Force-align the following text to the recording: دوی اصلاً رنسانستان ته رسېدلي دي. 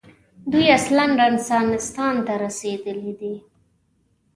دوی 0.51 0.67
اصلاً 0.77 1.05
رنسانستان 1.19 2.15
ته 2.25 2.33
رسېدلي 2.43 3.11
دي. 3.19 3.35